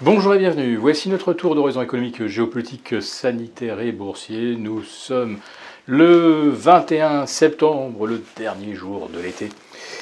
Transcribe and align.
Bonjour 0.00 0.34
et 0.34 0.38
bienvenue. 0.38 0.74
Voici 0.74 1.08
notre 1.08 1.32
tour 1.32 1.54
d'horizon 1.54 1.80
économique, 1.80 2.26
géopolitique, 2.26 3.00
sanitaire 3.00 3.78
et 3.78 3.92
boursier. 3.92 4.56
Nous 4.56 4.82
sommes 4.82 5.38
le 5.86 6.50
21 6.50 7.26
septembre, 7.26 8.08
le 8.08 8.20
dernier 8.36 8.74
jour 8.74 9.08
de 9.08 9.20
l'été. 9.20 9.50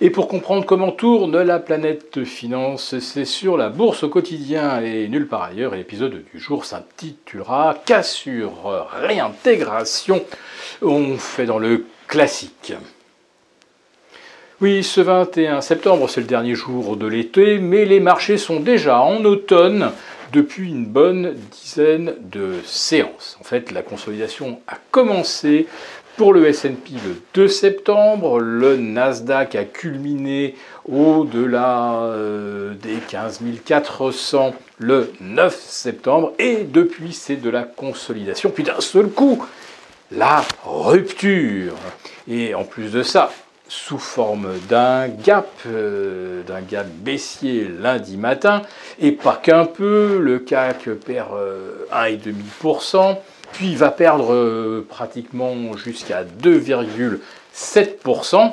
Et 0.00 0.08
pour 0.08 0.26
comprendre 0.26 0.64
comment 0.64 0.90
tourne 0.90 1.38
la 1.38 1.58
planète 1.58 2.24
finance, 2.24 2.98
c'est 2.98 3.26
sur 3.26 3.58
la 3.58 3.68
bourse 3.68 4.04
au 4.04 4.08
quotidien 4.08 4.80
et 4.80 5.06
nulle 5.06 5.28
part 5.28 5.42
ailleurs. 5.42 5.74
Et 5.74 5.78
l'épisode 5.78 6.24
du 6.32 6.40
jour 6.40 6.64
s'intitulera 6.64 7.76
Cassure, 7.84 8.88
réintégration. 8.90 10.24
On 10.80 11.18
fait 11.18 11.44
dans 11.44 11.58
le 11.58 11.84
classique. 12.08 12.72
Oui, 14.64 14.82
ce 14.82 15.02
21 15.02 15.60
septembre, 15.60 16.08
c'est 16.08 16.22
le 16.22 16.26
dernier 16.26 16.54
jour 16.54 16.96
de 16.96 17.06
l'été, 17.06 17.58
mais 17.58 17.84
les 17.84 18.00
marchés 18.00 18.38
sont 18.38 18.60
déjà 18.60 18.98
en 18.98 19.22
automne 19.26 19.90
depuis 20.32 20.70
une 20.70 20.86
bonne 20.86 21.34
dizaine 21.52 22.14
de 22.32 22.54
séances. 22.64 23.36
En 23.42 23.44
fait, 23.44 23.72
la 23.72 23.82
consolidation 23.82 24.60
a 24.66 24.76
commencé 24.90 25.66
pour 26.16 26.32
le 26.32 26.46
S&P 26.46 26.92
le 27.04 27.20
2 27.34 27.46
septembre, 27.46 28.38
le 28.40 28.78
Nasdaq 28.78 29.54
a 29.54 29.64
culminé 29.64 30.54
au-delà 30.90 32.04
euh, 32.04 32.72
des 32.72 32.96
15 33.06 33.42
400 33.66 34.54
le 34.78 35.12
9 35.20 35.54
septembre, 35.54 36.32
et 36.38 36.64
depuis 36.64 37.12
c'est 37.12 37.36
de 37.36 37.50
la 37.50 37.64
consolidation. 37.64 38.48
Puis 38.48 38.64
d'un 38.64 38.80
seul 38.80 39.08
coup, 39.08 39.44
la 40.10 40.42
rupture. 40.64 41.74
Et 42.26 42.54
en 42.54 42.64
plus 42.64 42.92
de 42.92 43.02
ça, 43.02 43.30
sous 43.68 43.98
forme 43.98 44.58
d'un 44.68 45.08
gap, 45.08 45.48
euh, 45.66 46.42
d'un 46.42 46.60
gap 46.60 46.86
baissier 46.86 47.68
lundi 47.80 48.16
matin, 48.16 48.62
et 49.00 49.10
pas 49.12 49.40
qu'un 49.42 49.64
peu, 49.64 50.18
le 50.18 50.38
CAC 50.38 50.90
perd 51.04 51.30
1,5%, 51.92 53.10
euh, 53.10 53.14
puis 53.52 53.74
va 53.74 53.90
perdre 53.90 54.32
euh, 54.32 54.86
pratiquement 54.88 55.76
jusqu'à 55.76 56.24
2,7%. 56.24 58.52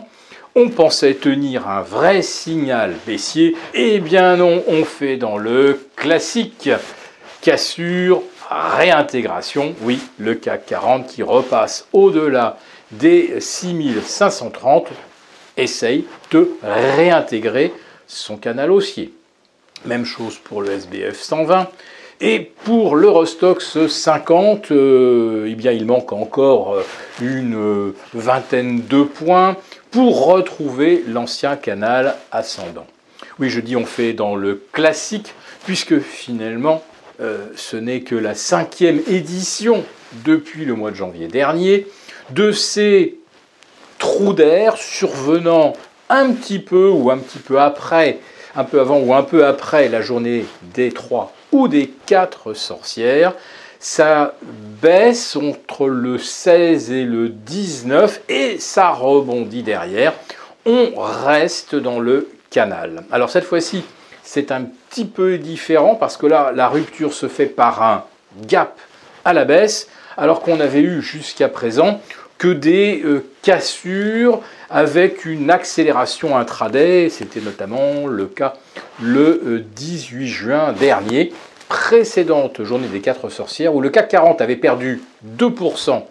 On 0.54 0.67
pensait 0.70 1.14
tenir 1.14 1.70
un 1.70 1.82
vrai 1.82 2.22
signal 2.22 2.94
baissier, 3.06 3.56
et 3.73 3.95
eh 3.95 4.00
bien 4.00 4.36
non, 4.38 4.64
on 4.67 4.84
fait 4.84 5.17
dans 5.17 5.38
le 5.38 5.88
classique 5.95 6.70
cassure, 7.42 8.22
réintégration, 8.50 9.76
oui, 9.82 10.00
le 10.20 10.36
CAC 10.36 10.66
40 10.66 11.08
qui 11.08 11.23
repasse 11.23 11.88
au-delà 11.94 12.58
des 12.92 13.39
6530 13.39 14.88
essaye 15.58 16.06
de 16.31 16.52
réintégrer 16.64 17.73
son 18.08 18.38
canal 18.38 18.72
haussier. 18.72 19.14
Même 19.86 20.06
chose 20.06 20.38
pour 20.38 20.61
le 20.61 20.72
SBF 20.72 21.20
120. 21.20 21.67
Et 22.23 22.52
pour 22.66 22.95
l'Eurostox 22.95 23.88
50, 23.88 24.70
euh, 24.70 25.48
eh 25.50 25.56
bien, 25.56 25.72
il 25.72 25.88
manque 25.88 26.14
encore 26.14 26.75
euh, 26.75 26.83
une 27.20 27.56
euh, 27.56 27.95
vingtaine 28.14 28.86
de 28.86 29.02
points 29.02 29.58
pour 29.89 30.28
retrouver 30.28 31.03
l'ancien 31.08 31.55
canal 31.55 32.16
ascendant. 32.31 32.86
Oui, 33.39 33.50
je 33.50 33.59
dis 33.59 33.76
on 33.76 33.88
fait 33.88 34.14
dans 34.14 34.36
le 34.36 34.61
classique, 34.72 35.33
puisque 35.66 36.00
finalement, 36.00 36.83
ce 37.55 37.78
n'est 37.78 38.02
que 38.02 38.16
la 38.16 38.33
cinquième 38.33 39.00
édition 39.08 39.83
depuis 40.26 40.66
le 40.66 40.73
mois 40.73 40.89
de 40.89 40.95
janvier 40.95 41.28
dernier 41.28 41.86
de 42.34 42.52
ces 42.52 43.18
trous 44.00 44.34
d'air 44.34 44.78
survenant 44.78 45.74
un 46.10 46.32
petit 46.32 46.60
peu 46.60 46.90
ou 46.90 47.12
un 47.12 47.18
petit 47.18 47.40
peu 47.40 47.60
après, 47.60 48.20
un 48.56 48.64
peu 48.64 48.80
avant 48.80 49.00
ou 49.00 49.14
un 49.14 49.23
peu 49.23 49.46
après 49.46 49.90
la 49.90 50.02
journée 50.02 50.46
des 50.73 50.92
trois 50.92 51.34
ou 51.52 51.68
des 51.68 51.88
quatre 52.06 52.54
sorcières. 52.54 53.34
Ça 53.80 54.36
baisse 54.82 55.36
entre 55.36 55.88
le 55.88 56.18
16 56.18 56.92
et 56.92 57.04
le 57.04 57.30
19 57.30 58.22
et 58.30 58.60
ça 58.60 58.90
rebondit 58.90 59.64
derrière. 59.64 60.14
On 60.66 60.92
reste 60.98 61.76
dans 61.76 62.00
le 62.00 62.30
canal. 62.50 63.04
Alors 63.11 63.30
cette 63.30 63.45
fois-ci, 63.45 63.84
c'est 64.23 64.52
un 64.52 64.64
petit 64.89 65.05
peu 65.05 65.38
différent 65.38 65.95
parce 65.95 66.17
que 66.17 66.28
là, 66.28 66.52
la 66.54 66.70
rupture 66.70 67.14
se 67.14 67.28
fait 67.28 67.48
par 67.48 67.82
un 67.82 68.04
gap 68.45 68.78
à 69.26 69.34
la 69.34 69.45
baisse, 69.45 69.89
alors 70.17 70.42
qu'on 70.42 70.60
avait 70.60 70.82
eu 70.82 71.02
jusqu'à 71.02 71.50
présent 71.50 72.00
que 72.42 72.48
des 72.48 73.04
euh, 73.06 73.24
cassures 73.44 74.42
avec 74.72 75.26
une 75.26 75.52
accélération 75.52 76.36
intraday. 76.36 77.08
C'était 77.12 77.40
notamment 77.40 78.08
le 78.08 78.26
cas 78.26 78.56
le 79.00 79.64
18 79.76 80.24
euh, 80.24 80.26
juin 80.26 80.74
dernier, 80.74 81.34
précédente 81.70 82.64
journée 82.64 82.88
des 82.88 83.00
quatre 83.00 83.30
sorcières, 83.30 83.76
où 83.76 83.80
le 83.80 83.92
CAC 83.92 84.08
40 84.08 84.42
avait 84.42 84.56
perdu 84.56 85.04
2% 85.38 86.02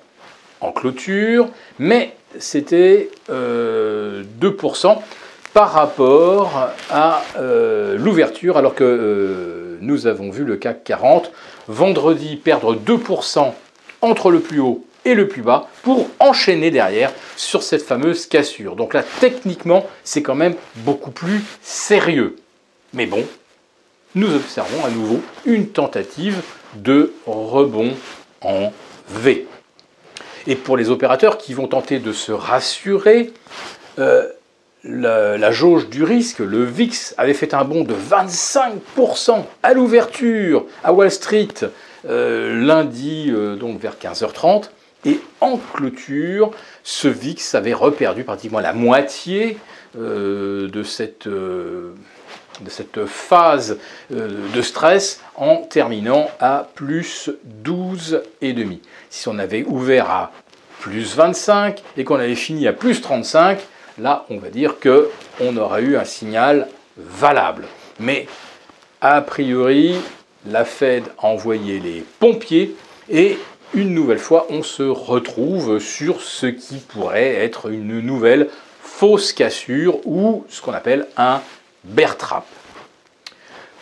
en 0.61 0.71
clôture, 0.71 1.49
mais 1.81 2.15
c'était 2.39 3.11
2% 3.29 3.31
euh, 3.33 4.23
par 5.53 5.73
rapport 5.73 6.71
à 6.93 7.25
l'ouverture, 7.99 8.57
alors 8.57 8.77
que 8.77 9.79
nous 9.81 10.07
avons 10.07 10.31
vu 10.31 10.45
le 10.45 10.55
CAC 10.55 10.85
40 10.85 11.33
vendredi 11.67 12.37
perdre 12.37 12.77
2% 12.77 13.53
entre 14.03 14.31
le 14.31 14.39
plus 14.39 14.61
haut 14.61 14.85
le 15.15 15.29
plus 15.29 15.43
bas 15.43 15.69
pour 15.83 16.09
enchaîner 16.19 16.71
derrière 16.71 17.13
sur 17.37 17.63
cette 17.63 17.83
fameuse 17.83 18.27
cassure. 18.27 18.77
Donc 18.77 18.95
là, 18.95 19.03
techniquement, 19.21 19.87
c'est 20.05 20.23
quand 20.23 20.35
même 20.35 20.55
beaucoup 20.77 21.11
plus 21.11 21.43
sérieux. 21.63 22.37
Mais 22.93 23.07
bon, 23.07 23.25
nous 24.15 24.35
observons 24.35 24.85
à 24.85 24.91
nouveau 24.91 25.21
une 25.45 25.69
tentative 25.69 26.43
de 26.75 27.13
rebond 27.27 27.95
en 28.41 28.73
V. 29.09 29.47
Et 30.47 30.57
pour 30.57 30.77
les 30.77 30.91
opérateurs 30.91 31.39
qui 31.39 31.55
vont 31.55 31.69
tenter 31.69 31.99
de 31.99 32.13
se 32.13 32.33
rassurer, 32.33 33.33
euh, 33.99 34.27
la, 34.83 35.51
jauge 35.51 35.89
du 35.89 36.05
risque, 36.05 36.39
le 36.39 36.65
VIX, 36.65 37.15
avait 37.19 37.35
fait 37.35 37.55
un 37.55 37.65
bond 37.65 37.85
de 37.85 37.95
25% 37.95 39.45
à 39.63 39.75
l'ouverture 39.75 40.65
à 40.83 40.93
Wall 40.93 41.11
Street 41.11 41.49
euh, 42.09 42.65
lundi, 42.65 43.31
euh, 43.31 43.57
donc 43.57 43.81
vers 43.81 43.97
15h30. 43.97 44.71
Et 45.05 45.21
en 45.41 45.57
clôture, 45.57 46.51
ce 46.83 47.09
VIX 47.09 47.55
avait 47.55 47.73
reperdu 47.73 48.25
pratiquement 48.25 48.61
la 48.61 48.73
moitié 48.73 49.57
euh, 49.99 50.69
de, 50.69 50.83
cette, 50.83 51.27
euh, 51.27 51.95
de, 52.61 52.71
cette, 52.71 53.07
phase 53.07 53.79
euh, 54.13 54.29
de 54.55 54.63
stress 54.63 55.23
en 55.37 55.57
terminant 55.57 56.31
à 56.39 56.69
plus 56.75 57.31
12,5. 57.65 58.79
Si 59.09 59.29
on 59.29 59.39
avait 59.39 59.65
ouvert 59.65 60.11
à 60.11 60.33
plus 60.81 61.17
25 61.17 61.83
et 61.97 62.05
qu'on 62.05 62.17
avait 62.17 62.35
fini 62.35 62.67
à 62.67 62.73
plus 62.73 63.01
35, 63.01 63.59
là 63.99 64.27
on 64.29 64.37
va 64.37 64.51
dire 64.51 64.77
qu'on 64.81 65.57
aurait 65.57 65.83
eu 65.83 65.97
un 65.97 66.05
signal 66.05 66.69
valable. 66.99 67.67
Mais 67.99 68.27
a 69.01 69.23
priori, 69.23 69.97
la 70.47 70.65
Fed 70.65 71.05
a 71.19 71.27
envoyé 71.27 71.81
les 71.81 72.05
pompiers 72.19 72.77
et 73.11 73.39
une 73.75 73.95
nouvelle 73.95 74.19
fois, 74.19 74.47
on 74.51 74.63
se 74.63 74.83
retrouve 74.83 75.79
sur 75.79 76.21
ce 76.21 76.47
qui 76.47 76.77
pourrait 76.77 77.35
être 77.37 77.71
une 77.71 78.01
nouvelle 78.01 78.49
fausse 78.83 79.33
cassure 79.33 80.05
ou 80.07 80.45
ce 80.49 80.61
qu'on 80.61 80.73
appelle 80.73 81.07
un 81.17 81.41
bear 81.85 82.17
trap. 82.17 82.45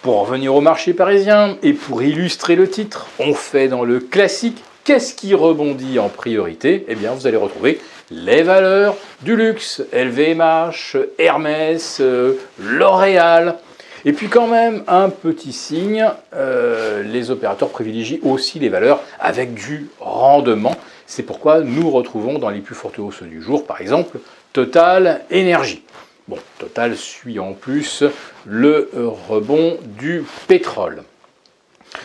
Pour 0.02 0.20
revenir 0.20 0.54
au 0.54 0.60
marché 0.60 0.94
parisien 0.94 1.56
et 1.62 1.72
pour 1.72 2.02
illustrer 2.02 2.54
le 2.54 2.68
titre, 2.68 3.08
on 3.18 3.34
fait 3.34 3.68
dans 3.68 3.84
le 3.84 3.98
classique 4.00 4.62
qu'est-ce 4.84 5.14
qui 5.14 5.34
rebondit 5.34 5.98
en 5.98 6.08
priorité? 6.08 6.84
Eh 6.88 6.94
bien, 6.94 7.12
vous 7.12 7.26
allez 7.26 7.36
retrouver 7.36 7.80
les 8.10 8.42
valeurs 8.42 8.96
du 9.22 9.36
luxe, 9.36 9.82
LVMH, 9.92 10.96
Hermès, 11.18 11.98
euh, 12.00 12.34
L'Oréal, 12.58 13.58
et 14.04 14.12
puis 14.12 14.28
quand 14.28 14.46
même, 14.46 14.82
un 14.86 15.10
petit 15.10 15.52
signe, 15.52 16.06
euh, 16.34 17.02
les 17.02 17.30
opérateurs 17.30 17.70
privilégient 17.70 18.20
aussi 18.22 18.58
les 18.58 18.68
valeurs 18.68 19.00
avec 19.18 19.54
du 19.54 19.88
rendement. 20.00 20.76
C'est 21.06 21.22
pourquoi 21.22 21.60
nous 21.60 21.90
retrouvons 21.90 22.38
dans 22.38 22.50
les 22.50 22.60
plus 22.60 22.74
fortes 22.74 22.98
hausses 22.98 23.22
du 23.22 23.42
jour, 23.42 23.66
par 23.66 23.80
exemple, 23.80 24.18
Total 24.52 25.22
Énergie. 25.30 25.82
Bon, 26.26 26.38
Total 26.58 26.96
suit 26.96 27.38
en 27.38 27.52
plus 27.54 28.04
le 28.46 28.90
rebond 29.28 29.78
du 29.98 30.24
pétrole. 30.46 31.02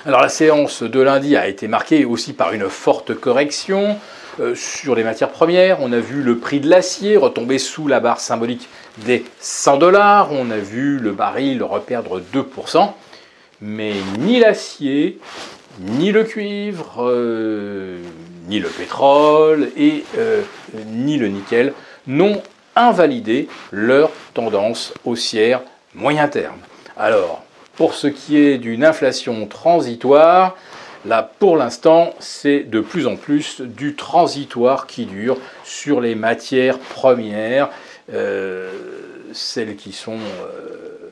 Alors 0.05 0.21
la 0.21 0.29
séance 0.29 0.83
de 0.83 0.99
lundi 0.99 1.35
a 1.35 1.47
été 1.47 1.67
marquée 1.67 2.05
aussi 2.05 2.33
par 2.33 2.53
une 2.53 2.69
forte 2.69 3.13
correction. 3.13 3.97
Euh, 4.39 4.55
sur 4.55 4.95
les 4.95 5.03
matières 5.03 5.29
premières, 5.29 5.77
on 5.81 5.91
a 5.93 5.99
vu 5.99 6.23
le 6.23 6.37
prix 6.37 6.59
de 6.59 6.67
l'acier 6.67 7.17
retomber 7.17 7.59
sous 7.59 7.87
la 7.87 7.99
barre 7.99 8.19
symbolique 8.19 8.67
des 9.05 9.23
100 9.39 9.77
dollars, 9.77 10.31
on 10.31 10.49
a 10.49 10.57
vu 10.57 10.97
le 10.97 11.11
baril 11.11 11.61
reperdre 11.61 12.19
2%, 12.33 12.91
mais 13.61 13.93
ni 14.17 14.39
l'acier, 14.39 15.19
ni 15.79 16.11
le 16.11 16.23
cuivre, 16.23 17.05
euh, 17.07 17.99
ni 18.47 18.59
le 18.59 18.69
pétrole 18.69 19.69
euh, 19.77 20.41
ni 20.87 21.17
le 21.17 21.27
nickel 21.27 21.73
n'ont 22.07 22.41
invalidé 22.75 23.47
leur 23.71 24.09
tendance 24.33 24.93
haussière 25.05 25.61
moyen 25.93 26.27
terme. 26.27 26.57
Alors, 26.97 27.43
Pour 27.75 27.95
ce 27.95 28.05
qui 28.05 28.37
est 28.37 28.59
d'une 28.59 28.85
inflation 28.85 29.47
transitoire, 29.47 30.55
là 31.05 31.27
pour 31.39 31.57
l'instant 31.57 32.13
c'est 32.19 32.59
de 32.59 32.81
plus 32.81 33.07
en 33.07 33.15
plus 33.15 33.61
du 33.61 33.95
transitoire 33.95 34.85
qui 34.85 35.07
dure 35.07 35.37
sur 35.63 35.99
les 35.99 36.13
matières 36.13 36.77
premières, 36.77 37.69
euh, 38.13 38.71
celles 39.31 39.75
qui 39.75 39.91
sont 39.91 40.19
euh, 40.19 41.09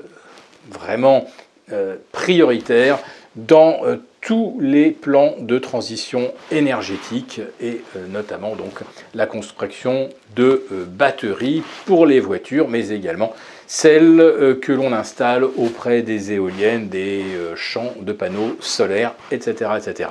vraiment 0.69 1.25
euh, 1.72 1.96
prioritaires 2.12 3.00
dans 3.36 3.80
tous 4.19 4.60
les 4.62 4.92
plans 4.92 5.36
de 5.40 5.58
transition 5.58 6.31
énergétique 6.52 7.40
et 7.62 7.81
notamment 8.10 8.56
donc 8.56 8.81
la 9.16 9.25
construction 9.25 10.10
de 10.36 10.68
batteries 10.90 11.63
pour 11.86 12.06
les 12.06 12.19
voitures, 12.19 12.68
mais 12.68 12.90
également 12.90 13.34
celles 13.73 14.19
euh, 14.19 14.53
que 14.53 14.73
l'on 14.73 14.91
installe 14.91 15.45
auprès 15.45 16.01
des 16.01 16.33
éoliennes, 16.33 16.89
des 16.89 17.23
champs 17.56 17.94
de 18.01 18.12
panneaux 18.12 18.57
solaires, 18.59 19.13
etc., 19.31 19.71
etc. 19.77 20.09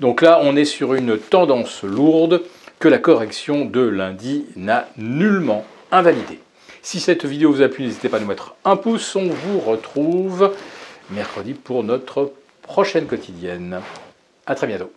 Donc 0.00 0.22
là, 0.22 0.40
on 0.42 0.56
est 0.56 0.64
sur 0.64 0.94
une 0.94 1.18
tendance 1.18 1.82
lourde 1.82 2.40
que 2.78 2.88
la 2.88 2.96
correction 2.96 3.66
de 3.66 3.80
lundi 3.80 4.46
n'a 4.56 4.88
nullement 4.96 5.66
invalidée. 5.92 6.40
Si 6.80 6.98
cette 6.98 7.26
vidéo 7.26 7.52
vous 7.52 7.60
a 7.60 7.68
plu, 7.68 7.84
n'hésitez 7.84 8.08
pas 8.08 8.16
à 8.16 8.20
nous 8.20 8.26
mettre 8.26 8.54
un 8.64 8.76
pouce. 8.76 9.14
On 9.14 9.28
vous 9.28 9.60
retrouve 9.60 10.54
mercredi 11.10 11.52
pour 11.52 11.84
notre 11.84 12.32
prochaine 12.62 13.06
quotidienne. 13.06 13.80
À 14.46 14.54
très 14.54 14.66
bientôt. 14.66 14.90